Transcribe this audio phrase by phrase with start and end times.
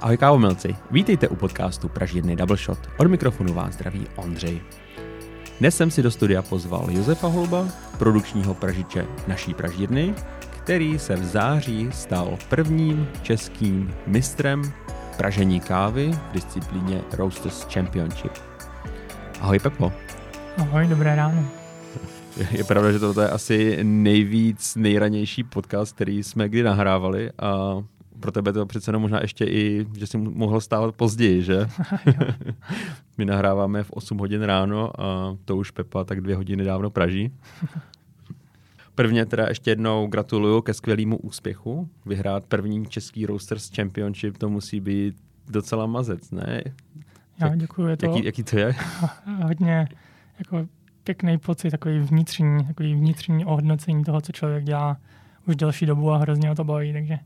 [0.00, 2.78] Ahoj kávomilci, vítejte u podcastu Pražírny Double Shot.
[2.98, 4.60] Od mikrofonu vás zdraví Ondřej.
[5.60, 7.68] Dnes jsem si do studia pozval Josefa Holuba,
[7.98, 10.14] produkčního pražiče naší pražírny,
[10.50, 14.62] který se v září stal prvním českým mistrem
[15.16, 18.32] pražení kávy v disciplíně Roasters Championship.
[19.40, 19.92] Ahoj Pepo.
[20.56, 21.44] Ahoj, dobré ráno.
[22.50, 27.82] Je pravda, že toto je asi nejvíc, nejranější podcast, který jsme kdy nahrávali a
[28.20, 31.68] pro tebe to přece jenom možná ještě i, že jsi mohl stávat později, že?
[33.18, 37.32] My nahráváme v 8 hodin ráno a to už Pepa tak dvě hodiny dávno praží.
[38.94, 41.88] Prvně teda ještě jednou gratuluju ke skvělému úspěchu.
[42.06, 45.16] Vyhrát první český Roasters Championship, to musí být
[45.48, 46.62] docela mazec, ne?
[47.40, 47.86] Já děkuji.
[47.86, 48.74] Je to jaký, jaký to je?
[49.42, 49.88] hodně
[50.38, 50.66] jako
[51.04, 54.96] pěkný pocit, takový vnitřní, takový vnitřní ohodnocení toho, co člověk dělá
[55.46, 57.18] už delší dobu a hrozně o to baví, takže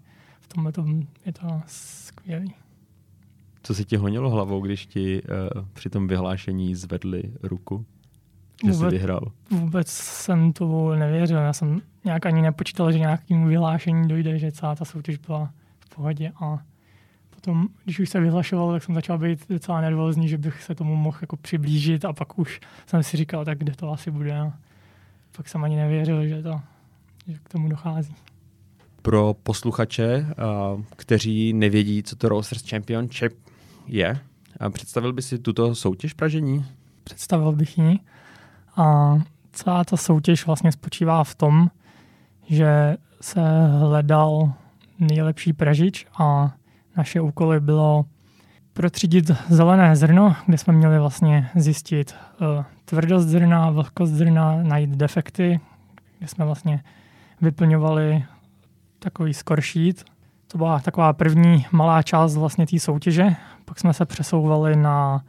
[0.42, 2.54] v tomhle tom je to skvělý.
[3.62, 7.86] Co se ti honilo hlavou, když ti uh, při tom vyhlášení zvedli ruku?
[8.64, 9.32] Že vůbec, jsi vyhrál?
[9.50, 11.38] Vůbec jsem to nevěřil.
[11.38, 15.94] Já jsem nějak ani nepočítal, že nějakému vyhlášení dojde, že celá ta soutěž byla v
[15.94, 16.58] pohodě a
[17.30, 20.96] potom, když už se vyhlašoval, tak jsem začal být docela nervózní, že bych se tomu
[20.96, 24.38] mohl jako přiblížit a pak už jsem si říkal, tak kde to asi bude.
[24.38, 24.52] A
[25.36, 26.60] pak jsem ani nevěřil, že, to,
[27.26, 28.14] že k tomu dochází.
[29.02, 30.26] Pro posluchače,
[30.96, 33.38] kteří nevědí, co to Roasters Championship
[33.86, 34.18] je,
[34.72, 36.66] představil by si tuto soutěž pražení?
[37.04, 37.98] Představil bych ji.
[38.76, 39.18] A
[39.52, 41.70] celá ta soutěž vlastně spočívá v tom,
[42.48, 43.40] že se
[43.78, 44.52] hledal
[44.98, 46.54] nejlepší pražič a
[46.96, 48.04] naše úkoly bylo
[48.72, 55.60] protřídit zelené zrno, kde jsme měli vlastně zjistit uh, tvrdost zrna, vlhkost zrna, najít defekty,
[56.18, 56.84] kde jsme vlastně
[57.40, 58.24] vyplňovali
[59.02, 60.04] takový skoršít.
[60.46, 63.36] To byla taková první malá část vlastně té soutěže.
[63.64, 65.24] Pak jsme se přesouvali na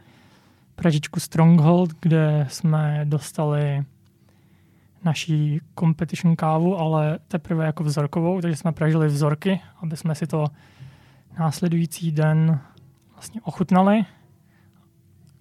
[0.76, 3.84] pražičku Stronghold, kde jsme dostali
[5.04, 10.48] naší competition kávu, ale teprve jako vzorkovou, takže jsme pražili vzorky, aby jsme si to
[11.40, 12.60] následující den
[13.14, 14.06] vlastně ochutnali,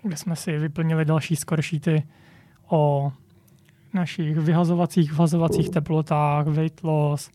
[0.03, 2.03] kde jsme si vyplnili další skoršíty
[2.69, 3.13] o
[3.95, 7.31] našich vyhazovacích, vhazovacích teplotách, weight loss,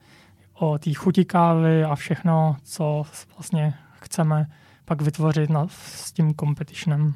[0.60, 3.04] o té chuti kávy a všechno, co
[3.38, 4.48] vlastně chceme
[4.86, 7.14] pak vytvořit na, s tím competitionem.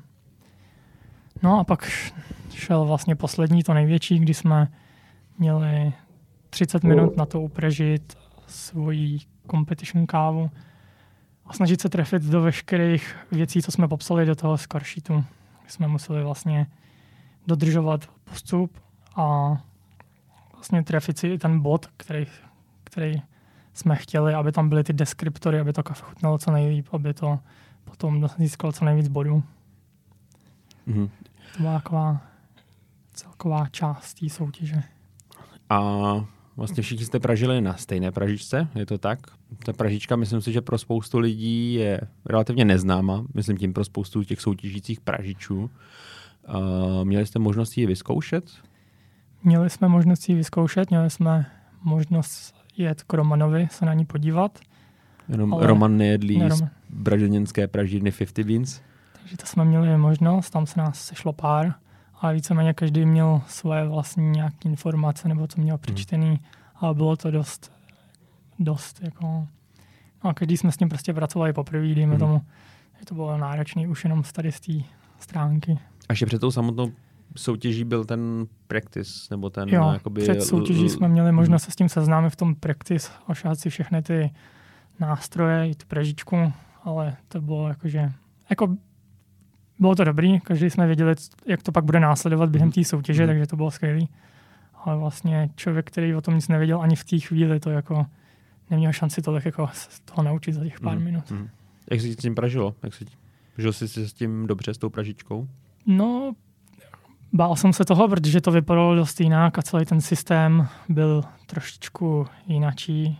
[1.43, 1.91] No a pak
[2.49, 4.67] šel vlastně poslední, to největší, kdy jsme
[5.37, 5.93] měli
[6.49, 9.19] 30 minut na to upražit svoji
[9.51, 10.51] competition kávu
[11.45, 15.23] a snažit se trefit do veškerých věcí, co jsme popsali do toho skoršítu.
[15.67, 16.67] Jsme museli vlastně
[17.47, 18.79] dodržovat postup
[19.15, 19.57] a
[20.53, 22.27] vlastně trefit si ten bod, který,
[22.91, 23.21] který
[23.73, 27.39] jsme chtěli, aby tam byly ty deskriptory, aby to kafe chutnalo co nejlíp, aby to
[27.83, 29.43] potom získalo co nejvíc bodů.
[30.87, 31.09] Mm-hmm.
[31.55, 32.21] To byla taková
[33.13, 34.83] celková část té soutěže.
[35.69, 35.81] A
[36.55, 39.19] vlastně všichni jste pražili na stejné pražičce, je to tak?
[39.65, 44.23] Ta pražička, myslím si, že pro spoustu lidí je relativně neznáma, myslím tím pro spoustu
[44.23, 45.59] těch soutěžících pražičů.
[45.61, 48.51] Uh, měli jste možnost ji vyzkoušet?
[49.43, 51.45] Měli jsme možnost ji vyzkoušet, měli jsme
[51.83, 54.59] možnost jet k Romanovi se na ní podívat.
[55.29, 58.81] Jenom Roman nejedlí ne, z brazilněnské pražírny 50 Beans?
[59.13, 61.73] Takže to jsme měli možnost, tam se nás sešlo pár
[62.21, 66.37] a víceméně každý měl svoje vlastní nějaké informace nebo co měl přečtený hmm.
[66.75, 67.71] a bylo to dost,
[68.59, 69.25] dost jako,
[70.23, 72.19] no a každý jsme s ním prostě pracovali poprvé, dejme hmm.
[72.19, 72.41] tomu,
[72.99, 74.73] že to bylo náročné už jenom z tady z té
[75.19, 75.79] stránky.
[76.09, 76.91] A ještě před tou samotnou
[77.35, 80.21] soutěží byl ten practice, nebo ten jo, jakoby...
[80.21, 84.01] před soutěží jsme měli možnost se s tím seznámit v tom practice, ošát si všechny
[84.01, 84.31] ty
[84.99, 86.53] nástroje, i tu prežičku,
[86.83, 88.11] ale to bylo jakože,
[88.49, 88.77] jako
[89.79, 91.15] bylo to dobrý, každý jsme věděli,
[91.45, 92.73] jak to pak bude následovat během mhm.
[92.73, 93.27] té soutěže, mm.
[93.27, 94.01] takže to bylo skvělé.
[94.83, 98.05] Ale vlastně člověk, který o tom nic nevěděl ani v té chvíli, to jako
[98.69, 99.69] neměl šanci tolik jako
[100.05, 101.03] toho naučit za těch pár mm.
[101.03, 101.31] minut.
[101.31, 101.49] Mm.
[101.91, 102.75] Jak se s tím pražilo?
[102.83, 103.05] Jak se,
[103.57, 105.47] žil jsi s tím dobře, s tou pražičkou?
[105.85, 106.33] No,
[107.33, 112.27] bál jsem se toho, protože to vypadalo dost jinak a celý ten systém byl trošičku
[112.47, 113.19] jinačí,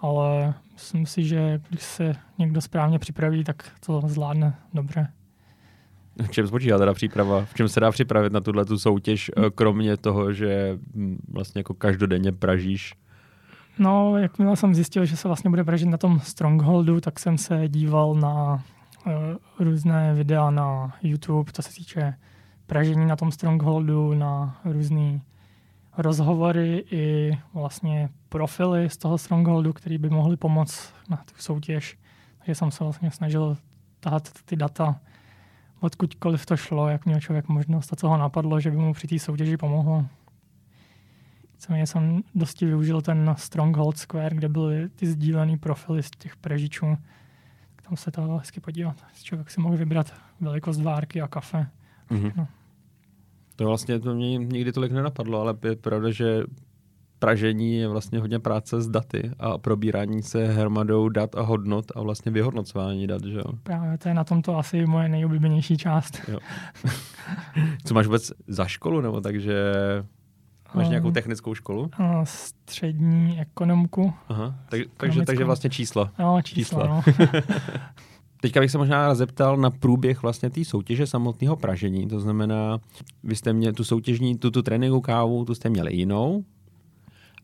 [0.00, 5.08] ale myslím si, že když se někdo správně připraví, tak to zvládne dobře.
[6.22, 7.44] V čem spočívá teda příprava?
[7.44, 11.58] V čem se dá připravit na tuhle tu soutěž, eh, kromě toho, že hm, vlastně
[11.58, 12.94] jako každodenně pražíš?
[13.78, 17.68] No, jakmile jsem zjistil, že se vlastně bude pražit na tom Strongholdu, tak jsem se
[17.68, 18.62] díval na
[19.06, 19.12] uh,
[19.58, 22.14] různé videa na YouTube, co se týče
[22.68, 25.20] pražení na tom Strongholdu, na různé
[25.98, 31.98] rozhovory i vlastně profily z toho Strongholdu, které by mohly pomoct na tu soutěž.
[32.38, 33.56] Takže jsem se vlastně snažil
[34.00, 35.00] tahat ty data
[35.80, 39.06] odkudkoliv to šlo, jak měl člověk možnost a co ho napadlo, že by mu při
[39.06, 40.06] té soutěži pomohlo.
[41.54, 46.98] Nicméně jsem dosti využil ten Stronghold Square, kde byly ty sdílené profily z těch prežičů.
[47.82, 48.96] Tam se to hezky podívat.
[49.22, 51.66] Člověk si mohl vybrat velikost várky a kafe.
[52.10, 52.32] Mm-hmm.
[52.36, 52.48] No.
[53.58, 56.42] To vlastně to mě nikdy tolik nenapadlo, ale je pravda, že
[57.18, 62.00] pražení je vlastně hodně práce s daty a probírání se hromadou dat a hodnot a
[62.00, 63.44] vlastně vyhodnocování dat, že jo?
[63.62, 66.20] Právě to je na tomto asi moje nejoblíbenější část.
[66.28, 66.38] Jo.
[67.84, 69.54] Co máš vůbec za školu, nebo takže
[70.74, 71.90] máš um, nějakou technickou školu?
[72.24, 74.14] Střední ekonomku.
[74.28, 76.10] Aha, tak, takže, takže vlastně číslo.
[76.18, 76.88] Jo, číslo, číslo.
[76.88, 77.02] No.
[78.40, 82.08] Teďka bych se možná zeptal na průběh vlastně té soutěže samotného pražení.
[82.08, 82.80] To znamená,
[83.22, 86.44] vy jste měli tu soutěžní, tu, tu tréninku kávu, tu jste měli jinou,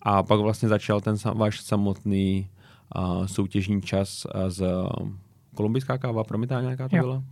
[0.03, 2.49] a pak vlastně začal ten váš samotný
[2.97, 5.09] uh, soutěžní čas z uh,
[5.55, 7.03] kolumbijská káva, promitá nějaká to jo.
[7.03, 7.23] byla?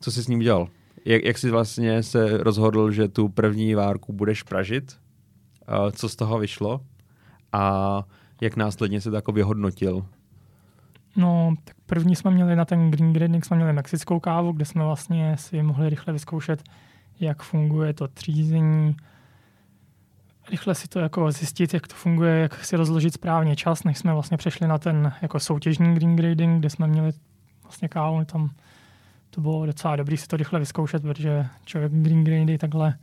[0.00, 0.68] Co jsi s ním dělal?
[1.04, 4.96] Jak, jak jsi vlastně se rozhodl, že tu první várku budeš pražit?
[5.68, 6.80] Uh, co z toho vyšlo?
[7.52, 8.02] A
[8.40, 10.06] jak následně se to jako vyhodnotil?
[11.16, 14.84] No, tak první jsme měli na ten Green Grading, jsme měli mexickou kávu, kde jsme
[14.84, 16.62] vlastně si mohli rychle vyzkoušet,
[17.20, 18.96] jak funguje to třízení,
[20.50, 24.12] rychle si to jako zjistit, jak to funguje, jak si rozložit správně čas, než jsme
[24.12, 27.12] vlastně přešli na ten jako soutěžní green grading, kde jsme měli
[27.62, 28.50] vlastně kávu, tam
[29.30, 32.94] to bylo docela dobrý si to rychle vyzkoušet, protože člověk green grady takhle,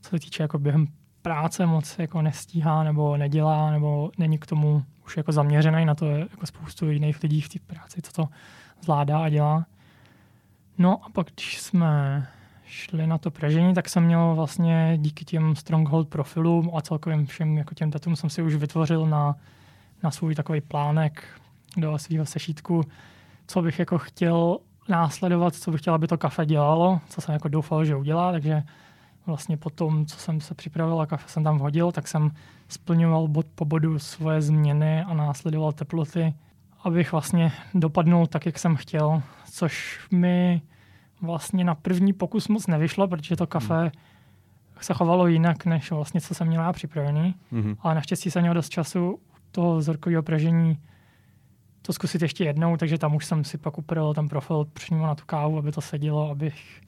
[0.00, 0.86] co se týče jako během
[1.22, 6.06] práce moc jako nestíhá nebo nedělá, nebo není k tomu už jako zaměřený na to,
[6.06, 8.28] jako spoustu jiných lidí v té práci, co to
[8.82, 9.66] zvládá a dělá.
[10.78, 12.26] No a pak, když jsme
[12.64, 17.58] šli na to pražení, tak jsem měl vlastně díky těm Stronghold profilům a celkovým všem
[17.58, 19.36] jako těm datům jsem si už vytvořil na,
[20.02, 21.24] na svůj takový plánek
[21.76, 22.82] do svého sešítku,
[23.46, 24.58] co bych jako chtěl
[24.88, 28.62] následovat, co bych chtěl, aby to kafe dělalo, co jsem jako doufal, že udělá, takže
[29.26, 32.30] vlastně po tom, co jsem se připravil a kafe jsem tam vhodil, tak jsem
[32.68, 36.34] splňoval bod po bodu svoje změny a následoval teploty,
[36.84, 39.22] abych vlastně dopadnul tak, jak jsem chtěl,
[39.52, 40.62] což mi
[41.20, 43.92] vlastně na první pokus moc nevyšlo, protože to kafe
[44.80, 47.34] se chovalo jinak, než vlastně co jsem měla připravený.
[47.52, 47.76] Hmm.
[47.80, 49.18] Ale naštěstí jsem měl dost času
[49.50, 50.78] toho vzorkového pražení
[51.82, 55.14] to zkusit ještě jednou, takže tam už jsem si pak upravil ten profil přímo na
[55.14, 56.80] tu kávu, aby to sedělo, abych,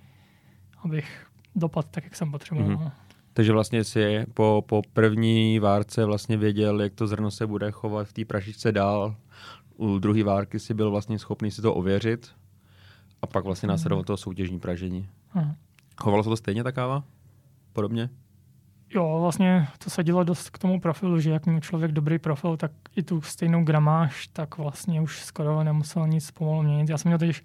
[0.84, 2.70] abych dopadl tak, jak jsem potřeboval.
[2.70, 2.90] Mm-hmm.
[3.32, 8.08] Takže vlastně si po, po první várce vlastně věděl, jak to zrno se bude chovat
[8.08, 9.16] v té pražičce dál.
[9.76, 12.32] U druhé várky si byl vlastně schopný si to ověřit
[13.22, 15.08] a pak vlastně následovalo to soutěžní pražení.
[15.28, 15.54] Hmm.
[15.96, 17.04] Chovalo se to stejně ta káva?
[17.72, 18.10] Podobně?
[18.94, 22.56] Jo, vlastně to se dělo dost k tomu profilu, že jak měl člověk dobrý profil,
[22.56, 26.88] tak i tu stejnou gramáž, tak vlastně už skoro nemusel nic pomalu měnit.
[26.88, 27.42] Já jsem měl teď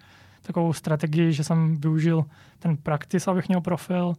[0.48, 2.24] takovou strategii, že jsem využil
[2.58, 4.14] ten practice, abych měl profil,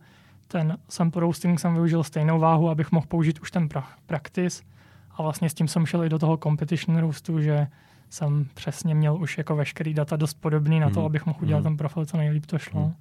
[0.47, 4.63] ten sample roasting jsem využil stejnou váhu, abych mohl použít už ten pra- practice
[5.11, 7.67] a vlastně s tím jsem šel i do toho competition roastu, že
[8.09, 11.05] jsem přesně měl už jako veškerý data dost podobný na to, mm.
[11.05, 11.63] abych mohl udělat mm.
[11.63, 12.81] ten profil, co nejlíp to šlo.
[12.81, 12.93] Mm.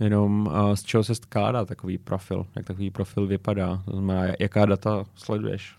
[0.00, 2.46] Jenom uh, z čeho se skládá takový profil?
[2.56, 3.82] Jak takový profil vypadá?
[3.84, 5.76] To znamená, jaká data sleduješ?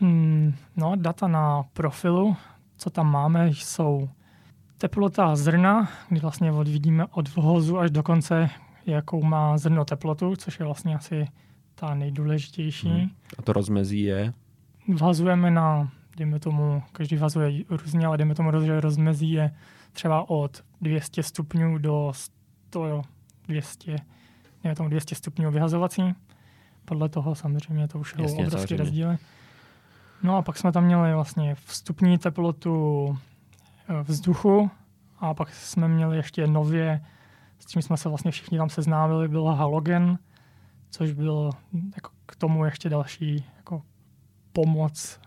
[0.00, 2.36] Mm, no, data na profilu,
[2.76, 4.08] co tam máme, jsou
[4.78, 8.50] teplota zrna, kdy vlastně odvidíme od vhozu až do konce,
[8.86, 11.28] jakou má zrno teplotu, což je vlastně asi
[11.74, 12.88] ta nejdůležitější.
[12.88, 13.10] Hmm.
[13.38, 14.32] A to rozmezí je?
[14.88, 19.50] Vhazujeme na dejme tomu, každý vazuje různě, ale dejme tomu, že rozmezí je
[19.92, 23.02] třeba od 200 stupňů do 100,
[23.48, 23.96] 200,
[24.62, 26.02] dejme tomu 200 stupňů vyhazovací.
[26.84, 29.16] Podle toho samozřejmě to už jsou obrovské rozdíly.
[30.22, 33.18] No a pak jsme tam měli vlastně vstupní teplotu
[34.02, 34.70] vzduchu
[35.18, 37.04] a pak jsme měli ještě nově,
[37.58, 40.18] s čím jsme se vlastně všichni tam seznámili, byl halogen,
[40.90, 41.50] což byl
[41.94, 43.82] jako k tomu ještě další jako
[44.52, 45.20] pomoc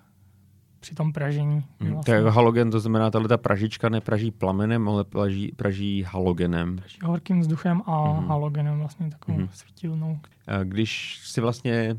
[0.80, 1.66] při tom pražení.
[1.80, 2.14] Hmm, vlastně.
[2.14, 6.76] Tak halogen, to znamená, tahle ta pražička nepraží plamenem, ale praží, praží halogenem.
[6.76, 8.28] Praží horkým vzduchem a hmm.
[8.28, 9.50] halogenem, vlastně takovou hmm.
[9.52, 10.20] svítilnou.
[10.64, 11.96] Když si vlastně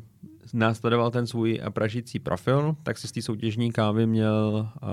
[0.54, 4.88] následoval ten svůj pražící profil, tak si z té soutěžní kávy měl uh,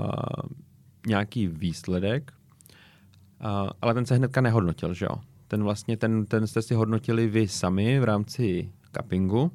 [1.08, 2.32] nějaký výsledek,
[3.40, 5.16] uh, ale ten se hnedka nehodnotil, že jo?
[5.48, 9.52] Ten vlastně, ten, ten jste si hodnotili vy sami v rámci cuppingu.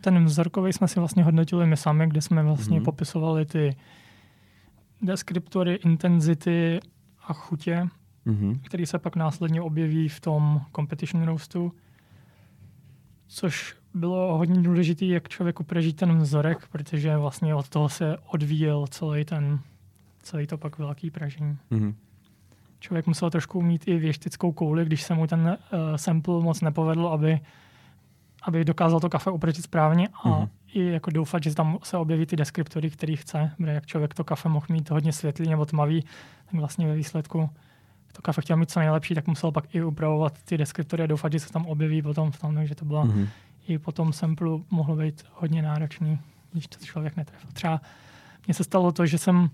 [0.00, 2.84] Ten vzorkový jsme si vlastně hodnotili my sami, kde jsme vlastně mm-hmm.
[2.84, 3.76] popisovali ty
[5.02, 6.80] deskriptory, intenzity
[7.26, 7.88] a chutě,
[8.26, 8.60] mm-hmm.
[8.62, 11.72] které se pak následně objeví v tom competition roastu.
[13.26, 18.86] Což bylo hodně důležité, jak člověk upraží ten vzorek, protože vlastně od toho se odvíjel
[18.86, 19.60] celý ten
[20.22, 21.58] celý to pak velký pražení.
[21.70, 21.94] Mhm.
[22.80, 25.40] Člověk musel trošku mít i věštickou kouli, když se mu ten
[25.72, 27.40] uh, sample moc nepovedl, aby,
[28.42, 30.48] aby dokázal to kafe upražit správně a Mhm.
[30.74, 33.50] i jako doufat, že tam se objeví ty deskriptory, který chce.
[33.56, 36.04] Protože jak člověk to kafe mohl mít hodně světlý nebo tmavý,
[36.44, 37.50] tak vlastně ve výsledku
[38.12, 41.32] to kafe chtěl mít co nejlepší, tak musel pak i upravovat ty deskriptory a doufat,
[41.32, 43.28] že se tam objeví potom v tom, takže to bylo Mhm.
[43.68, 46.18] i po tom samplu mohlo být hodně náročný,
[46.52, 47.50] když to člověk netrefil.
[47.52, 47.80] Třeba
[48.46, 49.50] mně se stalo to, že jsem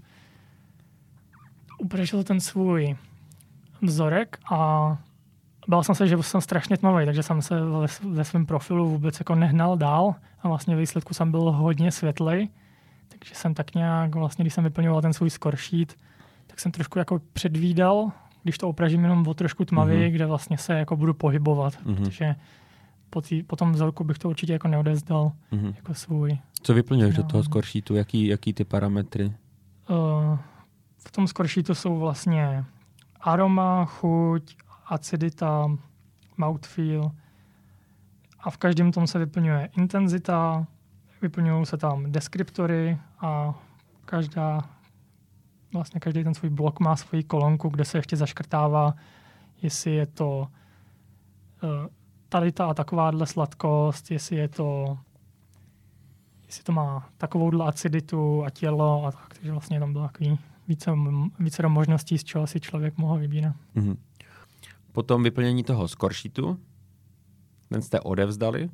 [1.78, 2.97] upražil ten svůj
[3.82, 4.97] vzorek a
[5.68, 9.18] bál jsem se, že jsem strašně tmavý, takže jsem se ve, ve svém profilu vůbec
[9.20, 12.49] jako nehnal dál a vlastně ve výsledku jsem byl hodně světlej,
[13.08, 15.94] takže jsem tak nějak, vlastně když jsem vyplňoval ten svůj score sheet,
[16.47, 18.11] tak jsem trošku jako předvídal,
[18.42, 20.12] když to opražím jenom o trošku tmavěji, Mhm.
[20.12, 21.97] kde vlastně se jako budu pohybovat, Mhm.
[21.97, 22.35] protože
[23.11, 25.73] po, tý, po tom vzorku bych to určitě jako neodezdal Mhm.
[25.76, 26.38] jako svůj.
[26.62, 27.28] Co vyplňuješ do No.
[27.28, 27.94] toho score sheetu?
[27.94, 29.32] Jaký, jaký ty parametry?
[29.90, 30.38] Uh,
[30.98, 32.64] v tom skorší to jsou vlastně
[33.20, 35.70] aroma, chuť, acidita,
[36.36, 37.10] mouthfeel.
[38.40, 40.66] A v každém tom se vyplňuje intenzita,
[41.22, 43.54] vyplňují se tam deskriptory a
[44.04, 44.70] každá,
[45.72, 48.94] vlastně každý ten svůj blok má svoji kolonku, kde se ještě zaškrtává,
[49.62, 50.38] jestli je to
[51.62, 51.86] uh,
[52.28, 54.98] tady ta a takováhle sladkost, jestli je to
[56.46, 60.38] jestli to má takovouhle aciditu a tělo a tak, takže vlastně tam bylo takový
[60.68, 60.90] více,
[61.38, 63.56] více do možností, z čeho si člověk mohl vybírat.
[63.75, 63.98] Mhm.
[64.92, 66.60] Po tom vyplnění toho sheetu,
[67.68, 68.70] ten jste odevzdali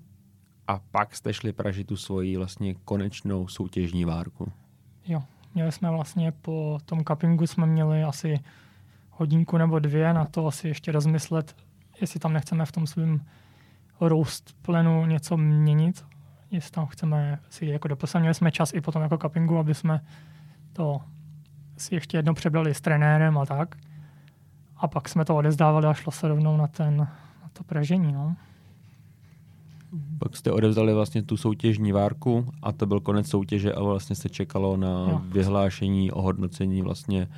[0.68, 4.52] a pak jste šli pražit tu svoji vlastně konečnou soutěžní várku.
[5.06, 5.22] Jo,
[5.54, 8.40] měli jsme vlastně po tom cuppingu jsme měli asi
[9.10, 11.56] hodinku nebo dvě na to asi ještě rozmyslet,
[12.00, 13.20] jestli tam nechceme v tom svém
[14.00, 16.04] roast plenu něco měnit,
[16.50, 18.20] jestli tam chceme si jako doposlat.
[18.20, 20.00] Měli jsme čas i potom jako cuppingu, aby jsme
[20.72, 21.00] to
[21.76, 23.74] si ještě jednou přebrali s trenérem a tak.
[24.76, 28.12] A pak jsme to odezdávali a šlo se rovnou na, ten, na to pražení.
[28.12, 28.36] No.
[30.18, 34.28] Pak jste odevzdali vlastně tu soutěžní várku a to byl konec soutěže a vlastně se
[34.28, 35.20] čekalo na Jo.
[35.24, 37.28] vyhlášení, ohodnocení vlastně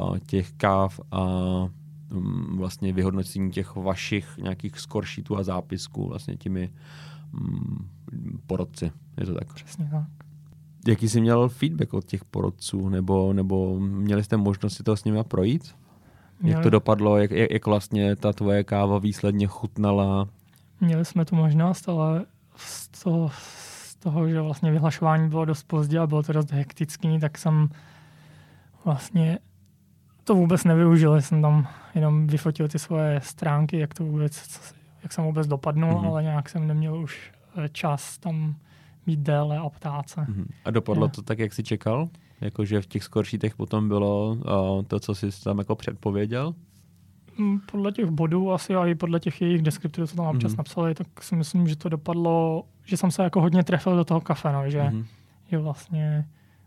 [0.00, 1.24] uh, těch káv a
[2.10, 4.74] um, vlastně vyhodnocení těch vašich nějakých
[5.04, 6.72] sheetů a zápisků vlastně těmi
[7.32, 7.88] um,
[8.46, 8.92] porodci.
[9.20, 9.54] Je to tak?
[9.54, 10.19] Přesně tak.
[10.86, 15.04] Jaký jsi měl feedback od těch porodců, nebo, nebo měli jste možnost si to s
[15.04, 15.62] nimi projít?
[15.64, 20.28] Jak Měli- to dopadlo, jak, jak, jak vlastně ta tvoje káva výsledně chutnala?
[20.80, 22.24] Měli jsme tu možnost, ale
[22.56, 27.18] z toho, z toho, že vlastně vyhlašování bylo dost pozdě a bylo to dost hektický,
[27.20, 27.68] tak jsem
[28.84, 29.38] vlastně
[30.24, 31.20] to vůbec nevyužil.
[31.20, 34.60] Jsem tam jenom vyfotil ty svoje stránky, jak to vůbec,
[35.02, 35.98] jak jsem vůbec dopadnul, Mhm.
[36.00, 36.08] mm-hmm.
[36.08, 37.32] ale nějak jsem neměl už
[37.64, 38.54] eh, čas tam
[39.06, 40.20] být déle a ptát se.
[40.20, 40.48] Mhm.
[40.64, 41.10] A dopadlo Jo.
[41.14, 42.08] to tak, jak jsi čekal?
[42.40, 46.54] Jakože v těch skoršítech potom bylo uh, to, co jsi tam jako předpověděl?
[47.38, 50.58] Mm, Podle těch bodů asi a i podle těch jejich deskriptorů, co tam občas Mhm.
[50.58, 54.20] napsali, tak si myslím, že to dopadlo, že jsem se jako hodně trefil do toho
[54.20, 55.04] kafe, no, že Mhm.
[55.50, 56.26] že vlastně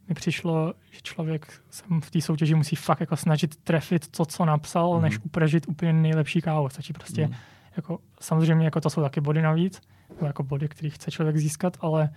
[0.10, 4.46] mi přišlo, že člověk se v té soutěži musí fakt jako snažit trefit to, co
[4.46, 4.98] napsal, Mhm.
[4.98, 5.02] mm.
[5.04, 6.70] než upražit úplně nejlepší kávu.
[6.70, 7.32] Stačí prostě, Mhm.
[7.32, 7.38] mm.
[7.78, 9.82] jako, samozřejmě jako to jsou taky body navíc,
[10.22, 12.10] jako body, který chce člověk získat, ale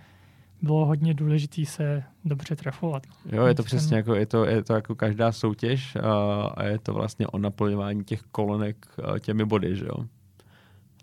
[0.61, 3.03] bylo hodně důležité se dobře trefovat.
[3.31, 6.79] Jo, je to přesně jako, je to, je to jako každá soutěž a, a je
[6.79, 10.05] to vlastně o naplňování těch kolonek a, těmi body, že jo?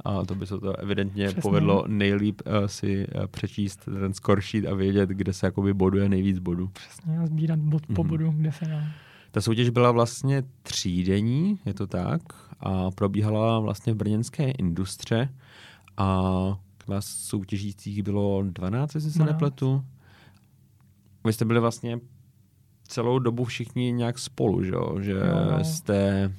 [0.04, 1.42] A to by se to evidentně Přesně.
[1.42, 6.08] povedlo nejlíp uh, si uh, přečíst ten score sheet a vědět, kde se jakoby boduje
[6.08, 6.68] nejvíc bodů.
[6.72, 8.08] Přesně a sbírat bod po Mhm.
[8.08, 8.82] bodu, kde se dá.
[9.30, 12.20] Ta soutěž byla vlastně třídenní, je to tak,
[12.60, 15.28] a probíhala vlastně v brněnské industře
[15.96, 16.30] a
[16.86, 19.32] vás soutěžících bylo 12, jestli se 12.
[19.34, 19.84] nepletu.
[21.24, 22.00] Vy jste byli vlastně
[22.88, 24.96] celou dobu všichni nějak spolu, že, jo?
[25.00, 25.64] že Jo, no.
[25.64, 26.32] jste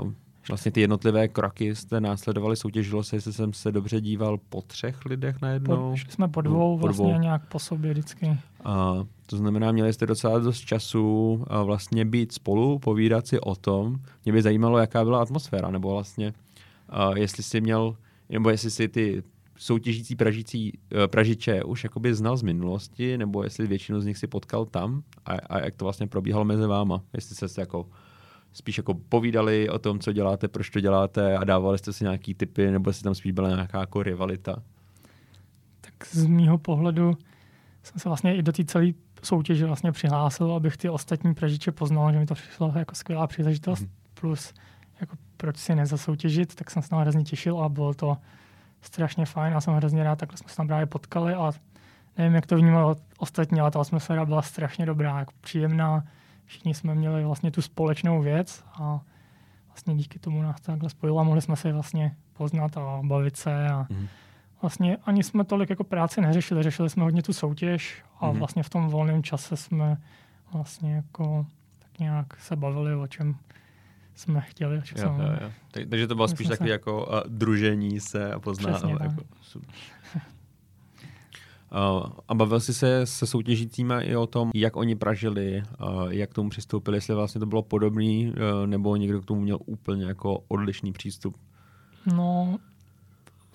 [0.00, 0.12] uh,
[0.48, 5.04] vlastně ty jednotlivé kroky jste následovali, soutěžilo se, jestli jsem se dobře díval, po třech
[5.04, 5.90] lidech najednou.
[5.90, 7.20] Po, šli jsme po dvou, po vlastně dvou.
[7.20, 8.38] nějak po sobě vždycky.
[8.64, 8.94] A
[9.26, 14.00] to znamená, měli jste docela dost času a vlastně být spolu, povídat si o tom.
[14.24, 16.32] Mě by zajímalo, jaká byla atmosféra, nebo vlastně,
[16.88, 17.96] a jestli jsi měl,
[18.28, 19.22] nebo jestli si ty
[19.56, 24.26] soutěžící pražící, eh, pražiče už jakoby znal z minulosti, nebo jestli většinu z nich si
[24.26, 27.02] potkal tam a, a jak to vlastně probíhalo mezi váma.
[27.12, 27.88] Jestli jste se jako
[28.52, 32.34] spíš jako povídali o tom, co děláte, proč to děláte a dávali jste si nějaký
[32.34, 34.62] typy, nebo jestli tam spíš byla nějaká jako rivalita.
[35.80, 37.16] tak z mýho pohledu
[37.82, 38.86] jsem se vlastně i do té celé
[39.22, 43.80] soutěže vlastně přihlásil, abych ty ostatní pražiče poznal, že mi to přišlo jako skvělá příležitost.
[43.80, 43.88] Mhm.
[43.90, 43.96] Mm.
[44.20, 44.54] Plus,
[45.00, 48.16] jako proč si nezasoutěžit, tak jsem se na hrozně těšil a bylo to
[48.82, 49.52] strašně fajn.
[49.52, 51.52] Já jsem hrozně rád, takhle jsme se tam právě potkali a
[52.18, 56.04] nevím, jak to vnímalo ostatní, ale ta atmosféra byla strašně dobrá, jako příjemná.
[56.44, 59.00] všichni jsme měli vlastně tu společnou věc a
[59.68, 63.68] vlastně díky tomu nás takhle spojilo a mohli jsme se vlastně poznat a bavit se
[63.68, 64.08] a mm.
[64.62, 68.38] vlastně ani jsme tolik jako práci neřešili, řešili jsme hodně tu soutěž a mm.
[68.38, 69.96] vlastně v tom volném čase jsme
[70.52, 71.46] vlastně jako
[71.78, 73.36] tak nějak se bavili o čem
[74.14, 74.76] jsme chtěli.
[74.76, 74.82] Jo,
[75.18, 75.50] jo, jo.
[75.70, 76.72] Tak, takže to bylo spíš takové se...
[76.72, 78.92] jako uh, družení se a poznání.
[79.00, 79.24] Jako,
[81.94, 86.30] Uh, a bavil jsi se se soutěžícíma i o tom, jak oni pražili, uh, jak
[86.30, 90.04] k tomu přistoupili, jestli vlastně to bylo podobný, uh, nebo někdo k tomu měl úplně
[90.04, 91.36] jako odlišný přístup?
[92.16, 92.58] No,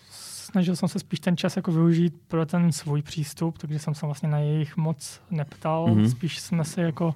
[0.10, 4.06] snažil jsem se spíš ten čas jako využít pro ten svůj přístup, takže jsem se
[4.06, 5.88] vlastně na jejich moc neptal.
[5.88, 6.10] Mm-hmm.
[6.10, 7.16] Spíš jsme se jako,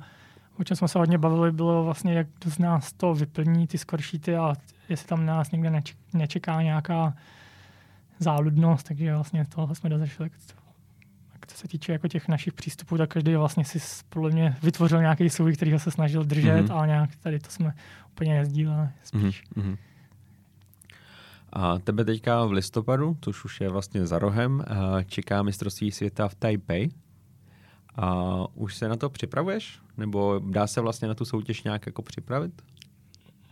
[0.60, 4.36] o čem jsme se hodně bavili, bylo vlastně, jak z nás to vyplní, ty skoršíty
[4.36, 4.54] a
[4.90, 5.82] jestli tam nás někde
[6.14, 7.14] nečeká nějaká
[8.20, 10.30] záludnost, takže vlastně tohle jsme dozešli
[11.52, 13.80] co se týče jako těch našich přístupů, tak každý vlastně si
[14.10, 16.74] podle mě vytvořil nějaký svůj, který se snažil držet, mm-hmm.
[16.74, 17.74] ale nějak tady to jsme
[18.12, 19.44] úplně nezdíleli spíš.
[19.56, 19.78] Mm-hmm.
[21.54, 24.64] A tebe teďka v listopadu, což už je vlastně za rohem,
[25.06, 26.90] čeká mistrovství světa v Taipei.
[27.96, 29.80] A už se na to připravuješ?
[29.98, 32.62] Nebo dá se vlastně na tu soutěž nějak jako připravit?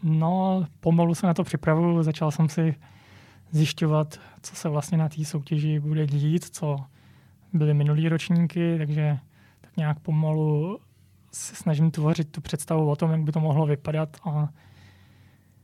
[0.03, 2.03] No, pomalu se na to připravuju.
[2.03, 2.75] Začal jsem si
[3.51, 6.77] zjišťovat, co se vlastně na té soutěži bude dít, co
[7.53, 9.17] byly minulý ročníky, takže
[9.61, 10.79] tak nějak pomalu
[11.31, 14.49] se snažím tvořit tu představu o tom, jak by to mohlo vypadat a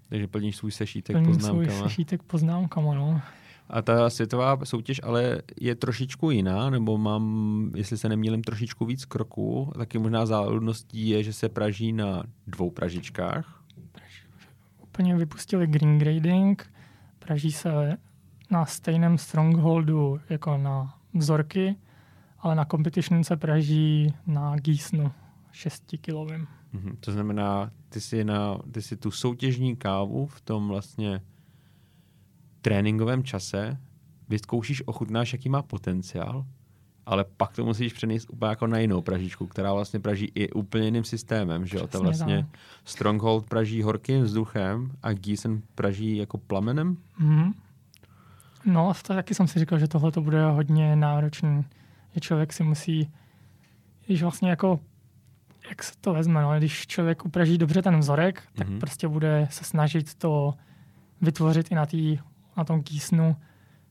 [0.09, 1.69] takže plníš svůj sešítek plním poznámkama.
[1.69, 3.21] svůj sešítek poznámkama, no.
[3.69, 9.05] A ta světová soutěž ale je trošičku jiná, nebo mám, jestli se nemýlím, trošičku víc
[9.05, 9.71] kroků.
[9.77, 13.63] Taky možná záludností je, že se praží na dvou pražičkách.
[14.83, 16.73] Úplně vypustili green grading,
[17.19, 17.97] praží se
[18.51, 21.75] na stejném strongholdu jako na vzorky,
[22.39, 25.11] ale na competition se praží na gísnu
[25.51, 26.47] 6 kilovým.
[26.73, 26.95] Mm-hmm.
[26.99, 31.21] To znamená, ty si, na, ty si tu soutěžní kávu v tom vlastně
[32.65, 33.77] tréninkovém čase
[34.29, 36.45] vyzkoušíš, ochutnáš, jaký má potenciál,
[37.05, 40.85] ale pak to musíš přenést úplně jako na jinou pražičku, která vlastně praží i úplně
[40.85, 41.87] jiným systémem, že jo?
[41.87, 42.59] To vlastně tak.
[42.85, 46.97] Stronghold praží horkým vzduchem a Gießen praží jako plamenem.
[47.21, 47.53] Mm-hmm.
[48.65, 51.65] No, to taky jsem si říkal, že tohle to bude hodně náročný.
[52.13, 53.11] Že člověk si musí,
[54.05, 54.79] když vlastně jako,
[55.69, 58.79] jak se to vezme, no, když člověk upraží dobře ten vzorek, tak mm-hmm.
[58.79, 60.53] prostě bude se snažit to
[61.21, 62.17] vytvořit i na, tý,
[62.57, 63.35] na tom kýsnu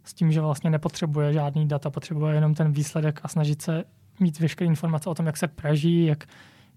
[0.04, 3.84] s tím, že vlastně nepotřebuje žádný data, potřebuje jenom ten výsledek a snažit se
[4.20, 6.24] mít veškeré informace o tom, jak se praží, jak,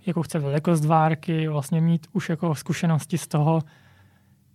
[0.05, 3.61] jakou chce velikost várky, vlastně mít už jako zkušenosti z toho,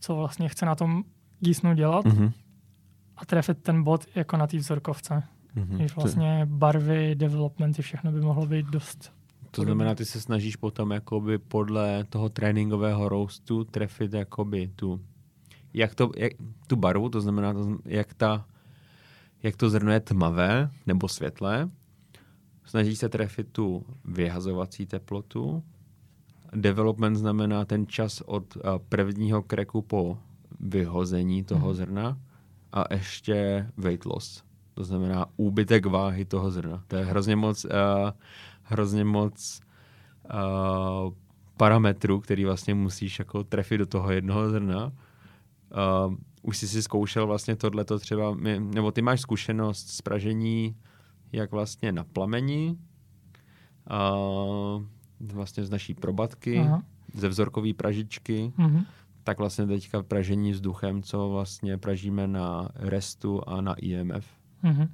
[0.00, 1.04] co vlastně chce na tom
[1.40, 2.04] gísnu dělat.
[2.04, 2.32] Mm-hmm
[3.22, 5.22] a trefit ten bod jako na té vzorkovce.
[5.56, 5.76] Mm-hmm.
[5.76, 9.12] Když vlastně barvy, developmenty, všechno by mohlo být dost
[9.54, 15.00] to znamená, ty se snažíš potom jakoby podle toho tréninkového roastu trefit jakoby tu,
[15.74, 16.32] jak to, jak,
[16.66, 18.46] tu barvu, to znamená, to, jak, ta,
[19.42, 21.70] jak to zrno je tmavé nebo světlé.
[22.64, 25.62] Snažíš se trefit tu vyhazovací teplotu.
[26.54, 28.58] Development znamená ten čas od
[28.88, 30.18] prvního kreku po
[30.60, 31.74] vyhození toho hmm.
[31.74, 32.18] zrna
[32.72, 34.42] a ještě weight loss.
[34.74, 36.84] To znamená úbytek váhy toho zrna.
[36.88, 37.70] To je hrozně moc, uh,
[38.62, 39.60] hrozně moc
[40.34, 41.12] uh,
[41.56, 44.92] parametrů, který vlastně musíš jako trefit do toho jednoho zrna.
[46.06, 50.76] Uh, už jsi si zkoušel vlastně tohleto třeba, nebo ty máš zkušenost z pražení
[51.32, 52.78] jak vlastně na plamení,
[53.90, 54.82] uh,
[55.20, 56.82] vlastně z naší probatky, Aha.
[57.14, 58.84] ze vzorkové pražičky, uh-huh
[59.24, 64.26] tak vlastně teďka pražení vzduchem, co vlastně pražíme na RESTu a na IMF.
[64.64, 64.88] Mm-hmm.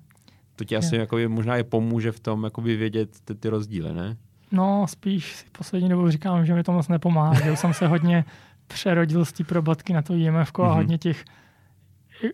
[0.56, 4.16] To ti asi jako možná je pomůže v tom jakoby vědět ty, ty rozdíly, ne?
[4.52, 7.40] No, spíš si poslední dobou říkám, že mi to moc nepomáhá.
[7.40, 8.24] že jsem se hodně
[8.68, 10.64] přerodil z té probatky na to IMF mm-hmm.
[10.64, 10.76] a mhm.
[10.76, 11.24] hodně těch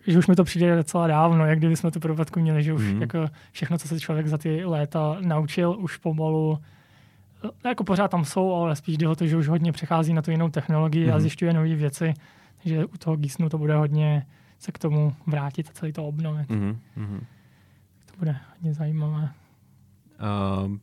[0.07, 2.81] že už mi to přijde docela dávno, jak kdyby jsme tu probatku měli, že už
[2.81, 3.01] mm-hmm.
[3.01, 6.59] jako všechno, co se člověk za ty léta naučil, už pomalu
[7.43, 10.21] No, jako pořád tam jsou, ale spíš jde o to, že už hodně přechází na
[10.21, 11.11] tu jinou technologii mm-hmm.
[11.11, 11.21] a mhm.
[11.21, 12.13] zjišťuje nové věci,
[12.63, 14.25] takže u toho Gísnu to bude hodně
[14.59, 16.49] se k tomu vrátit a celý to obnovit.
[16.49, 17.19] Mm-hmm.
[18.05, 19.29] To bude hodně zajímavé.
[20.63, 20.77] Uh,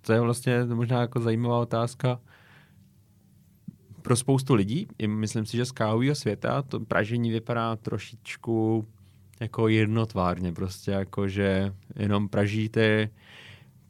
[0.00, 2.18] to je vlastně možná jako zajímavá otázka
[4.02, 4.86] pro spoustu lidí.
[5.06, 8.86] Myslím si, že z kávového světa to pražení vypadá trošičku
[9.40, 13.08] jako jednotvárně, prostě jako, že jenom pražíte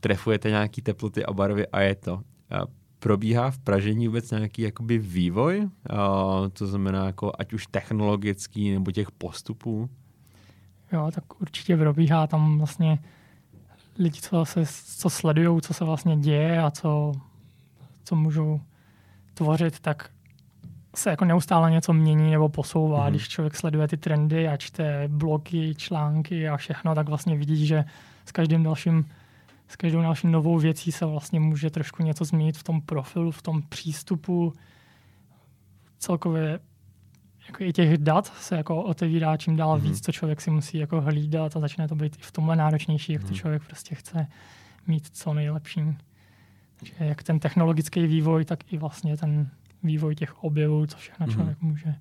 [0.03, 2.21] trefujete nějaký teploty a barvy a je to.
[2.51, 2.61] A
[2.99, 5.69] probíhá v pražení vůbec nějaký jakoby vývoj?
[5.91, 5.97] A
[6.53, 9.91] to znamená jako ať už technologický nebo těch postupů?
[10.93, 12.99] Jo, tak určitě probíhá tam vlastně
[13.99, 14.65] lidi, co, se,
[14.97, 17.13] co sledují, co se vlastně děje a co,
[18.05, 18.61] co můžou
[19.35, 20.11] tvořit, tak
[20.97, 23.07] se jako neustále něco mění nebo posouvá.
[23.07, 23.11] Mm-hmm.
[23.11, 27.85] Když člověk sleduje ty trendy a čte blogy, články a všechno, tak vlastně vidí, že
[28.25, 29.05] s každým dalším
[29.73, 33.43] s každou další novou věcí se vlastně může trošku něco změnit v tom profilu, v
[33.43, 34.53] tom přístupu.
[35.99, 36.61] Celkově
[37.47, 39.83] jako i těch dat se jako otevírá čím dál mm-hmm.
[39.83, 43.13] víc, co člověk si musí jako hlídat a začne to být i v tomhle náročnější,
[43.13, 44.27] jak to člověk prostě chce
[44.87, 45.81] mít co nejlepší.
[46.83, 49.51] Takže jak ten technologický vývoj, tak i vlastně ten
[49.83, 51.33] vývoj těch objevů, co všechno mm-hmm.
[51.33, 51.95] člověk může.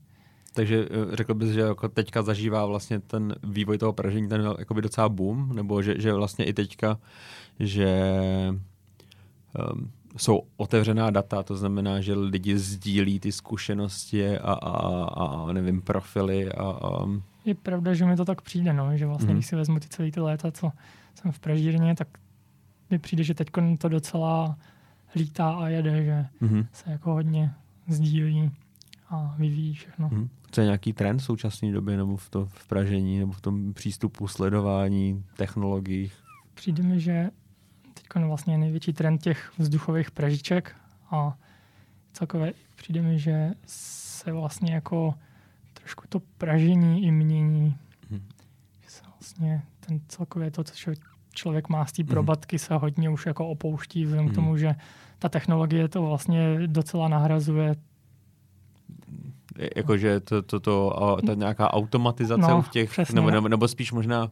[0.53, 4.81] Takže eh, řekl bys, že jako teďka zažívá vlastně ten vývoj toho pražení ten jakoby
[4.81, 6.97] docela boom, nebo že, že vlastně i teďka,
[7.59, 8.11] že
[9.73, 15.81] um, jsou otevřená data, to znamená, že lidi sdílí ty zkušenosti a, a, a nevím,
[15.81, 16.51] profily.
[16.51, 17.05] A, a...
[17.45, 19.33] Je pravda, že mi to tak přijde, no, že vlastně, mm.
[19.33, 20.71] když si vezmu ty celý ty léta, co
[21.15, 22.07] jsem v pražírně, tak
[22.89, 24.57] mi přijde, že teď to docela
[25.15, 26.65] lítá a jede, že mm.
[26.73, 27.53] se jako hodně
[27.87, 28.51] sdílí
[29.09, 30.09] a vyvíjí všechno.
[30.11, 30.29] Mm.
[30.51, 33.73] Co je nějaký trend v současné době nebo v, to, v pražení nebo v tom
[33.73, 36.13] přístupu, sledování, technologiích?
[36.53, 37.29] Přijde mi, že
[37.93, 40.75] teď vlastně největší trend těch vzduchových pražiček
[41.11, 41.37] a
[42.13, 45.13] celkově přijde mi, že se vlastně jako
[45.73, 47.77] trošku to pražení i mění.
[48.09, 48.27] Hmm.
[48.83, 50.75] Že se vlastně ten celkově to, co
[51.33, 52.09] člověk má z té mhm.
[52.09, 54.33] probatky, se hodně už jako opouští vzhledem hmm.
[54.33, 54.75] k tomu, že
[55.19, 57.75] ta technologie to vlastně docela nahrazuje
[59.75, 64.31] jakože to, to, to, ta nějaká automatizace no, v těch, nebo, nebo, nebo spíš možná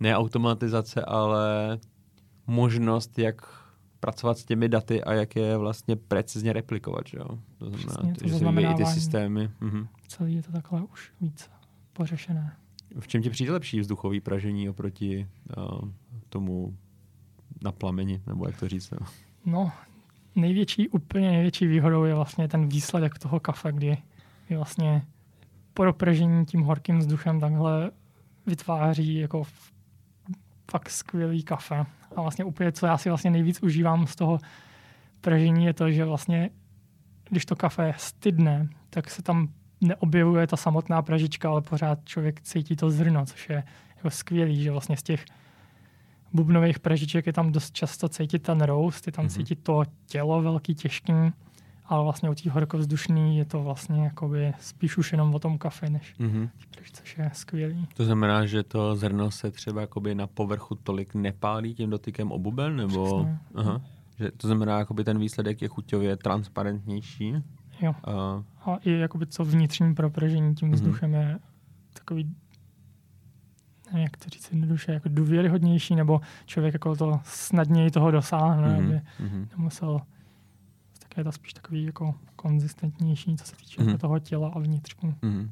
[0.00, 1.78] ne automatizace, ale
[2.46, 3.62] možnost, jak
[4.00, 7.06] pracovat s těmi daty a jak je vlastně precizně replikovat.
[7.06, 7.38] Že jo?
[7.58, 9.50] To znamená, Přesně, to že se i ty systémy.
[9.60, 9.88] Mhm.
[10.08, 11.50] Celý je to takhle už víc
[11.92, 12.56] pořešené.
[13.00, 15.88] V čem ti přijde lepší vzduchový pražení oproti uh,
[16.32, 16.76] tomu
[17.62, 18.90] na plameni, nebo jak to říct?
[18.90, 19.06] No?
[19.44, 19.72] no,
[20.34, 23.98] největší, úplně největší výhodou je vlastně ten výsledek toho kafe, kdy
[24.50, 25.02] je vlastně
[25.74, 27.90] po dopržení tím horkým vzduchem takhle
[28.46, 29.42] vytváří jako
[30.70, 31.86] fakt skvělý kafe.
[32.16, 34.38] A vlastně úplně, co já si vlastně nejvíc užívám z toho
[35.20, 36.50] pražení, je to, že vlastně,
[37.30, 39.48] když to kafe stydne, tak se tam
[39.80, 43.64] neobjevuje ta samotná pražička, ale pořád člověk cítí to zrno, což je
[43.96, 45.24] jako skvělý, že vlastně z těch
[46.32, 49.30] bubnových pražiček je tam dost často cítit ten roast, je tam mm-hmm.
[49.30, 51.12] cítit to tělo velký, těžký,
[51.86, 55.90] ale vlastně u té horkovzdušný je to vlastně jakoby spíš už jenom o tom kafe,
[55.90, 56.48] než mm-hmm.
[56.92, 57.86] což je skvělý.
[57.96, 62.76] To znamená, že to zrno se třeba jakoby na povrchu tolik nepálí tím dotykem obuben,
[62.76, 63.28] nebo?
[63.54, 63.80] Aha.
[64.18, 67.34] Že to znamená, jakoby ten výsledek je chuťově transparentnější?
[67.80, 67.94] Jo.
[68.04, 70.74] A, a i jakoby co vnitřní propržení tím mhm.
[70.74, 71.28] vzduchem mm-hmm.
[71.28, 71.38] je
[71.92, 72.34] takový
[73.92, 78.84] nevím, jak to říct jednoduše, jako důvěryhodnější, nebo člověk jako to snadněji toho dosáhne, mm-hmm.
[78.84, 79.48] aby mm-hmm.
[79.56, 80.00] nemusel
[81.12, 83.98] tak je to spíš takový jako konzistentnější, co se týče mm-hmm.
[83.98, 85.14] toho těla a vnitřku.
[85.22, 85.50] Mm-hmm.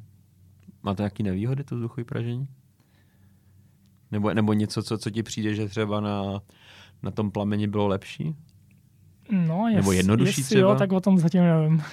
[0.83, 2.47] Má to nějaké nevýhody, to vzduchové pražení?
[4.11, 6.41] Nebo, nebo něco, co, co ti přijde, že třeba na,
[7.03, 8.35] na tom plameni bylo lepší?
[9.31, 10.71] No, jest, nebo jednodušší jestli třeba?
[10.71, 11.83] jo, tak o tom zatím nevím.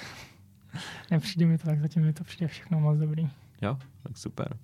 [1.10, 3.28] Nepřijde mi to, tak zatím mi to přijde všechno moc dobrý.
[3.62, 4.56] Jo, tak super.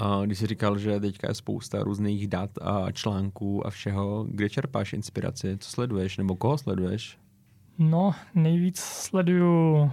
[0.00, 4.48] A když jsi říkal, že teďka je spousta různých dat a článků a všeho, kde
[4.48, 5.58] čerpáš inspiraci?
[5.58, 7.18] Co sleduješ nebo koho sleduješ?
[7.78, 9.92] No, nejvíc sleduju,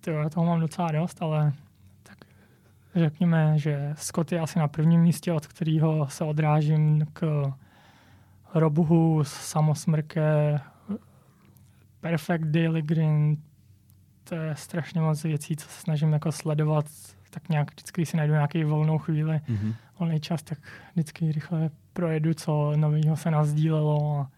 [0.00, 1.52] tyjo, toho mám docela dost, ale
[2.02, 2.18] tak
[2.94, 7.52] řekněme, že Scott je asi na prvním místě, od kterého se odrážím k
[8.54, 10.60] Robuhu, Samosmrke,
[12.00, 13.36] Perfect Daily Green,
[14.24, 16.86] to je strašně moc věcí, co se snažím jako sledovat
[17.30, 19.74] tak nějak vždycky, když si najdu nějaký volnou chvíli, mm-hmm.
[19.98, 20.58] volný čas, tak
[20.92, 24.30] vždycky rychle projedu, co nového se nazdílelo a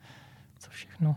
[0.59, 1.17] co všechno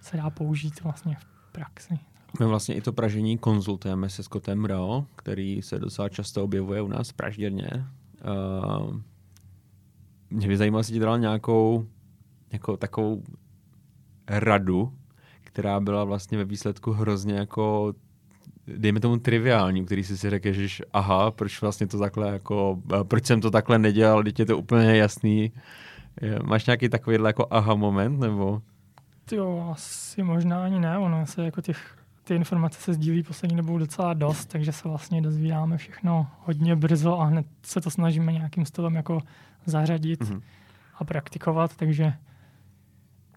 [0.00, 1.98] se dá použít vlastně v praxi.
[2.40, 6.88] My vlastně i to pražení konzultujeme se Scottem Rao, který se docela často objevuje u
[6.88, 7.68] nás v pražděrně.
[7.70, 8.96] Uh,
[10.30, 11.86] mě by zajímalo, jestli ti nějakou
[12.52, 13.22] jako takovou
[14.28, 14.92] radu,
[15.40, 17.94] která byla vlastně ve výsledku hrozně jako
[18.66, 23.26] dejme tomu triviální, který si si řekl, že aha, proč vlastně to takhle jako, proč
[23.26, 25.52] jsem to takhle nedělal, teď je to úplně jasný.
[26.42, 28.62] Máš nějaký takovýhle jako aha moment, nebo?
[29.32, 33.78] Jo, asi možná ani ne, ono se jako těch, ty informace se sdílí poslední dobou
[33.78, 38.66] docela dost, takže se vlastně dozvídáme všechno hodně brzo a hned se to snažíme nějakým
[38.66, 39.22] stylem jako
[39.66, 40.40] zařadit mm-hmm.
[40.94, 42.12] a praktikovat, takže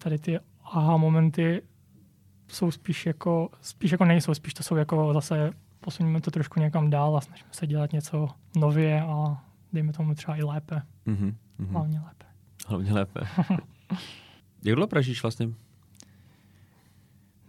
[0.03, 1.61] tady ty aha momenty
[2.49, 6.89] jsou spíš jako, spíš jako nejsou, spíš to jsou jako zase posuníme to trošku někam
[6.89, 10.81] dál a snažíme se dělat něco nově a dejme tomu třeba i lépe.
[11.07, 11.35] Mm-hmm.
[11.69, 12.25] Hlavně lépe.
[12.67, 13.19] Hlavně lépe.
[14.63, 15.49] Jak dlouho pražíš vlastně?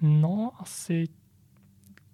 [0.02, 1.08] No, asi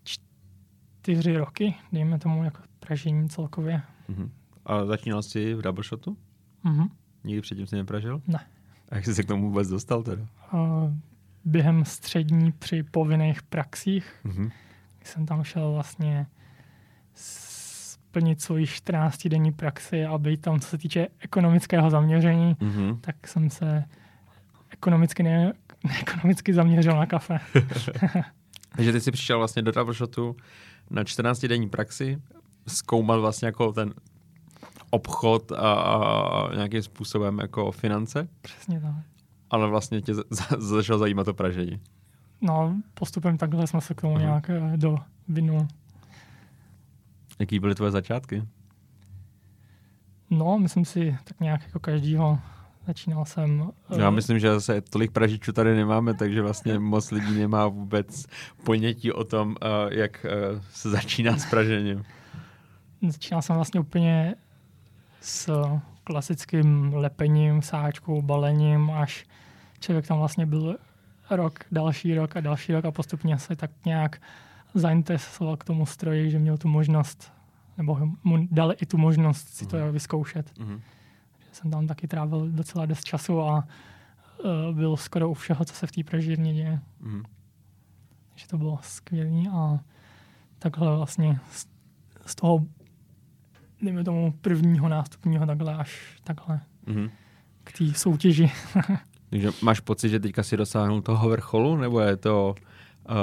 [0.05, 3.83] čtyři roky, dejme tomu jako pražení celkově.
[4.09, 4.31] Uh-huh.
[4.65, 6.17] A začínal jsi v double shotu?
[6.65, 6.89] Mhm.
[7.25, 8.23] Nikdy předtím jsi nepražil?
[8.27, 8.47] Ne.
[8.89, 10.23] A jak jsi se k tomu vůbec dostal teda?
[10.53, 10.93] Uh,
[11.47, 14.51] během střední při povinných praxích Uh-huh.
[15.05, 16.27] jsem tam šel vlastně
[17.15, 23.01] splnit svoji 14 denní praxi a být tam, co se týče ekonomického zaměření, Uh-huh.
[23.01, 23.85] tak jsem se
[24.71, 25.53] ekonomicky, ne,
[26.01, 27.39] ekonomicky zaměřil na kafe.
[28.77, 30.37] Takže ty jsi přišel vlastně do double shotu
[30.91, 32.19] na 14 denní praxi,
[32.67, 33.95] zkoumat vlastně jako ten
[34.91, 38.95] obchod a, a nějakým způsobem jako finance, Přesně tak.
[39.51, 41.81] Ale vlastně tě za- za- začalo zajímat to pražení.
[42.41, 44.25] No, postupem takhle jsme se k tomu Aha.
[44.25, 45.69] nějak eh, do vinu.
[47.39, 48.43] Jaký byly tvoje začátky?
[50.31, 52.39] No, myslím si, tak nějak jako každýho.
[52.87, 53.71] Začínal jsem...
[53.97, 58.27] eh, Já myslím, že zase tolik pražičů tady nemáme, takže vlastně moc lidí nemá vůbec
[58.65, 60.27] ponětí o tom, uh, jak
[60.71, 62.05] se začíná s pražením.
[63.09, 64.35] Začínal jsem vlastně úplně
[65.21, 65.61] s
[66.07, 69.25] klasickým lepením, sáčkou, balením, až
[69.81, 70.77] člověk tam vlastně byl
[71.31, 74.23] rok, další rok a další rok a postupně se tak nějak
[74.75, 77.33] zainteresoval k tomu stroji, že měl tu možnost,
[77.77, 80.59] nebo mu dali i tu možnost si to vyzkoušet.
[80.59, 80.81] Mhm.
[81.53, 83.57] Jsem tam taky trávil docela dost času a
[84.45, 86.81] uh, byl skoro u všeho, co se v té pražírně děje.
[88.29, 89.79] Takže to bylo skvělé a
[90.59, 91.67] takhle vlastně z,
[92.27, 92.67] z toho,
[93.83, 97.11] dejme tomu prvního nástupního takhle až takhle Mhm.
[97.65, 98.51] k té soutěži.
[99.31, 102.55] Takže máš pocit, že teďka si dosáhnul toho vrcholu, nebo je to
[103.11, 103.15] uh,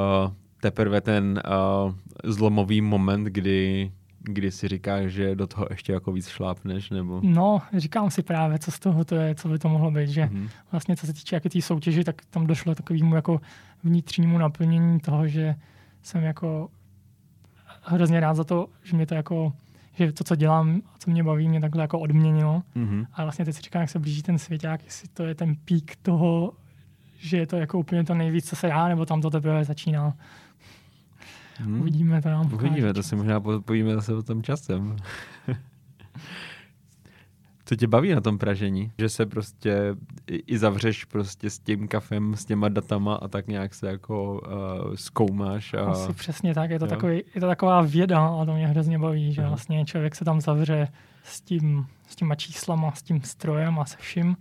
[0.62, 1.42] teprve ten
[1.86, 7.22] uh, zlomový moment, kdy, kdy si říkáš, že do toho ještě jako víc šlápneš, nebo...
[7.24, 10.26] No, říkám si právě, co z toho to je, co by to mohlo být, že
[10.26, 10.50] Mhm.
[10.72, 13.42] vlastně co se týče jaké té soutěži, tak tam došlo takovému jako
[13.84, 15.56] vnitřnímu naplnění toho, že
[16.02, 16.70] jsem jako
[17.82, 19.54] hrozně rád za to, že mě to jako,
[19.94, 22.64] že to, co dělám a co mě baví, mě takhle jako odměnilo.
[22.76, 23.06] Mhm.
[23.14, 25.96] A vlastně teď si říkám, jak se blíží ten svěťák, jestli to je ten pík
[26.02, 26.54] toho,
[27.18, 30.14] že je to jako úplně to nejvíc, co se dá, nebo tam to teprve začíná.
[31.60, 31.82] Mhm.
[31.82, 34.98] Uvidíme, to nám Uvidíme, to si možná povíme zase o tom časem.
[37.66, 38.92] Co tě baví na tom pražení?
[39.00, 39.78] Že se prostě
[40.28, 44.42] i, zavřeš prostě s tím kafem, s těma datama a tak nějak se jako
[44.88, 45.74] uh, zkoumáš.
[45.74, 45.86] A...
[45.86, 46.90] Asi přesně tak, je to, Jo.
[46.90, 49.50] takový, je to taková věda a to mě hrozně baví, že Aha.
[49.50, 50.88] vlastně člověk se tam zavře
[51.24, 54.38] s, tím, s těma číslama, s tím strojem a se vším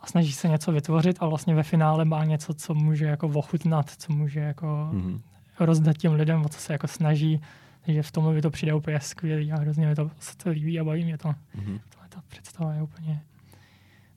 [0.00, 3.90] a snaží se něco vytvořit a vlastně ve finále má něco, co může jako ochutnat,
[3.90, 5.20] co může jako Mhm.
[5.60, 7.40] rozdat těm lidem, o co se jako snaží.
[7.86, 10.80] Takže v tom mi to přijde úplně skvělý a hrozně mi to, se to líbí
[10.80, 11.28] a baví mě to.
[11.54, 11.78] Mhm.
[11.94, 13.22] Tohle ta představa je úplně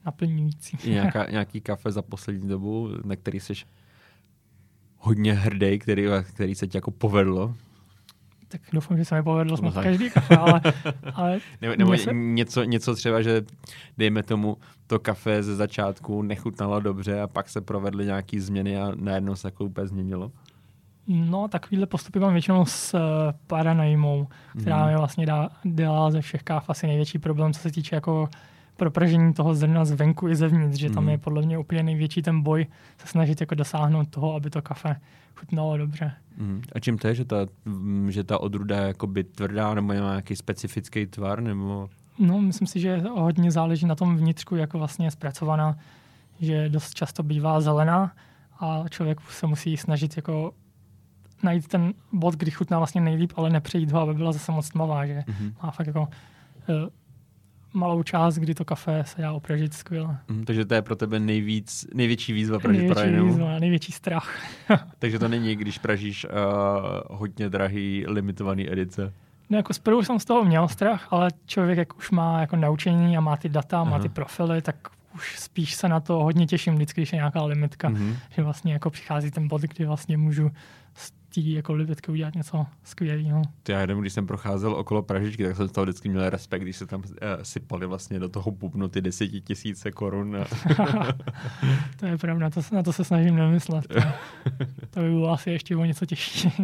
[0.05, 0.77] naplňující.
[0.89, 3.53] Nějaká, nějaký kafe za poslední dobu, na který jsi
[4.97, 7.55] hodně hrdý, který, který se ti jako povedlo?
[8.53, 9.83] tak doufám, že se mi povedlo tak.
[9.83, 10.61] každý kafe, ale,
[11.13, 13.41] ale Nebo, nebo se- něco, něco třeba, že
[13.97, 18.91] dejme tomu, to kafe ze začátku nechutnalo dobře a pak se provedly nějaký změny a
[18.95, 20.31] najednou se jako úplně změnilo?
[21.07, 22.99] No, takovýhle postupy mám většinou s uh,
[23.47, 24.27] paranajmou,
[24.61, 24.87] která Mhm.
[24.91, 28.29] mi vlastně dá, dělá ze všech káv asi největší problém, co se týče jako
[28.77, 31.11] propržení toho zrna zvenku i zevnitř, že tam Mhm.
[31.11, 32.65] je podle mě úplně největší ten boj
[32.97, 34.95] se snažit jako dosáhnout toho, aby to kafe
[35.35, 36.11] chutnalo dobře.
[36.37, 36.61] Mhm.
[36.75, 37.35] A čím to je, že ta,
[37.65, 41.41] mm, že ta odruda je jakoby tvrdá nebo má nějaký specifický tvar?
[41.41, 41.89] Nebo...
[42.19, 45.77] No, myslím si, že hodně záleží na tom vnitřku, jak vlastně je zpracovaná,
[46.39, 48.11] že dost často bývá zelená
[48.59, 50.51] a člověk se musí snažit jako
[51.43, 55.05] najít ten bod, kdy chutná vlastně nejlíp, ale nepřejít ho, aby byla zase moc tmavá,
[55.05, 55.53] že Mhm.
[55.63, 56.07] má fakt jako uh,
[57.73, 60.17] malou část, kdy to kafe se dá opražit skvěle.
[60.27, 63.25] Mhm, takže to je pro tebe nejvíc, největší výzva pražit Největší, prajinu.
[63.25, 64.39] výzva, největší strach.
[64.99, 66.31] Takže to není, když pražíš uh,
[67.17, 69.13] hodně drahý limitovaný edice.
[69.49, 73.17] No jako zprvu jsem z toho měl strach, ale člověk jak už má jako naučení
[73.17, 73.99] a má ty data, má Aha.
[73.99, 74.75] ty profily, tak
[75.15, 77.89] už spíš se na to hodně těším vždycky, když je nějaká limitka.
[77.89, 78.15] Mhm.
[78.29, 80.51] že vlastně jako přichází ten bod, kdy vlastně můžu
[81.33, 83.41] té jako limitky udělat něco skvělého.
[83.69, 86.77] Já jenom, když jsem procházel okolo Pražičky, tak jsem z toho vždycky měl respekt, když
[86.77, 90.35] se tam uh, sypali vlastně do toho bubnu ty desetitisíce korun.
[90.35, 90.45] A...
[91.99, 93.87] to je pravda, to, na to se snažím nemyslet.
[93.87, 93.99] To,
[94.89, 96.51] to by bylo asi ještě o něco těžší.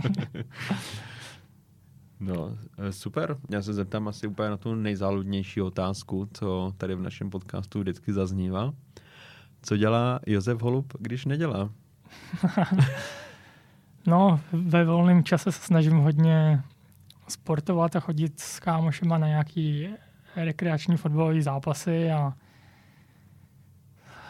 [2.19, 3.37] No, eh, super.
[3.49, 8.13] Já se zeptám asi úplně na tu nejzáludnější otázku, co tady v našem podcastu vždycky
[8.13, 8.73] zaznívá.
[9.61, 11.69] Co dělá Josef Holub, když nedělá?
[14.07, 16.61] no, ve volném čase se snažím hodně
[17.27, 19.89] sportovat a chodit s kámošema na nějaký
[20.35, 22.33] rekreační fotbalové zápasy a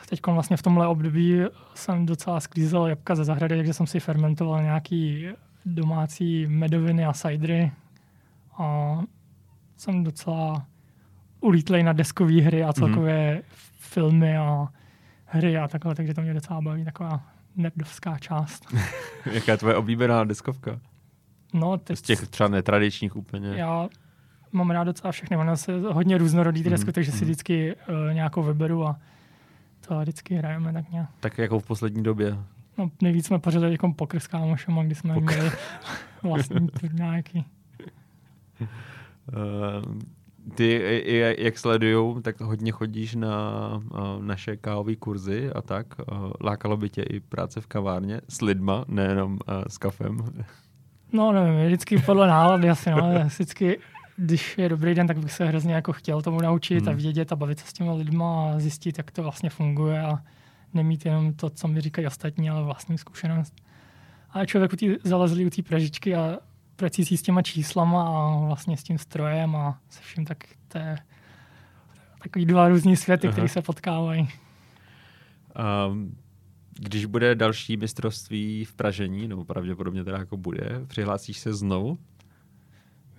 [0.10, 1.42] teď vlastně v tomhle období
[1.76, 5.28] jsem docela sklízel jabka ze zahrady, takže jsem si fermentoval nějaký
[5.66, 7.72] domácí medoviny a cidery
[8.58, 8.98] a
[9.78, 10.66] jsem docela
[11.42, 13.42] ulítlej na deskové hry a celkově mm.
[13.80, 14.68] filmy a
[15.26, 17.22] hry a takhle, takže to mě docela baví, taková
[17.56, 18.66] nerdovská část.
[19.32, 20.80] Jaká je tvoje oblíbená deskovka?
[21.54, 21.98] No, teď...
[21.98, 23.50] Z těch třeba netradičních úplně.
[23.56, 23.90] Já
[24.52, 26.94] mám rád docela všechny, ono se hodně různorodý ty desky, mm.
[26.94, 29.00] takže si vždycky uh, nějakou vyberu a
[29.88, 31.10] to vždycky hrajeme tak nějak.
[31.20, 32.38] Tak jako v poslední době.
[32.78, 35.34] No, nejvíc jsme pořadili jako pokr s kámošem, kdy jsme Pokr.
[35.34, 35.52] měli
[36.24, 37.46] vlastní turnájky.
[38.62, 38.68] Uh,
[40.56, 41.04] ty,
[41.38, 43.62] jak sledujou, tak hodně chodíš na
[44.22, 45.88] naše kávové kurzy a tak.
[46.42, 50.18] Lákalo by tě i práce v kavárně s lidma, nejenom s kafem?
[51.14, 53.14] No nevím, vždycky podle nálady asi, no.
[53.26, 53.80] Vždycky,
[54.18, 56.90] když je dobrý den, tak bych se hrozně jako chtěl tomu naučit hmm.
[56.90, 60.20] a vidět a bavit se s těmi lidma a zjistit, jak to vlastně funguje a
[60.74, 63.54] nemít jenom to, co mi říkají ostatní, ale vlastní zkušenost.
[64.32, 64.72] A člověk
[65.04, 66.38] zalezli u té pražičky a
[66.80, 70.38] prací s těma číslama a vlastně s tím strojem a se vším, tak
[70.68, 70.96] to je
[72.24, 74.30] takový dva různý světy, které se potkávají.
[75.88, 76.16] Um,
[76.80, 81.98] když bude další mistrovství v Pražení, nebo pravděpodobně teda jako bude, přihlásíš se znovu?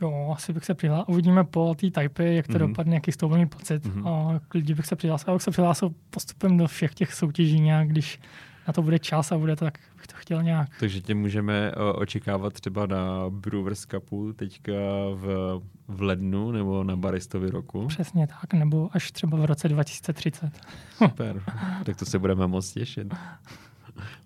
[0.00, 1.04] Jo, asi bych se přihlásil.
[1.08, 2.58] Uvidíme po té typy, jak to mm-hmm.
[2.58, 3.86] dopadne, jaký z toho pocit.
[3.86, 4.08] Mm-hmm.
[4.08, 5.30] A klidně bych se přihlásil.
[5.30, 8.20] A bych se přihlásil postupem do všech těch soutěží nějak, když
[8.66, 10.68] na to bude čas a bude to, tak bych to chtěl nějak.
[10.80, 14.72] Takže tě můžeme očekávat třeba na Brewers Cupu teďka
[15.14, 17.86] v, v lednu nebo na Baristovi roku?
[17.86, 20.50] Přesně tak, nebo až třeba v roce 2030.
[20.96, 21.42] Super,
[21.84, 23.14] tak to se budeme moc těšit.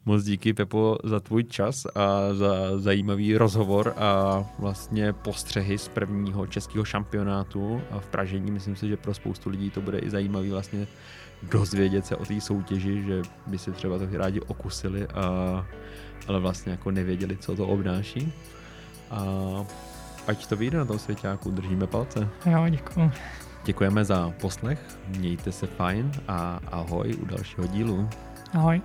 [0.04, 6.46] Moc díky, Pepo, za tvůj čas a za zajímavý rozhovor a vlastně postřehy z prvního
[6.46, 8.50] českého šampionátu a v Pražení.
[8.50, 10.86] Myslím si, že pro spoustu lidí to bude i zajímavý vlastně
[11.50, 15.66] dozvědět se o té soutěži, že by si třeba to rádi okusili, a,
[16.28, 18.32] ale vlastně jako nevěděli, co to obnáší.
[19.10, 19.24] A
[20.26, 22.28] ať to vyjde na tom svěťáku, držíme palce.
[22.46, 23.10] Jo, děkuji.
[23.64, 28.08] Děkujeme za poslech, mějte se fajn a ahoj u dalšího dílu.
[28.52, 28.82] Ahoj.